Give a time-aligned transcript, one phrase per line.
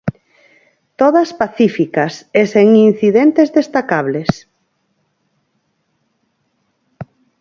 [0.99, 4.31] Todas pacíficas e sen incidentes destacables.